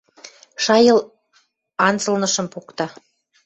[0.63, 0.99] Шайыл
[1.85, 2.85] анзылнышым покта